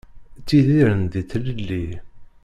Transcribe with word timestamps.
Ttidiren 0.39 1.01
di 1.11 1.21
tlelli. 1.29 1.85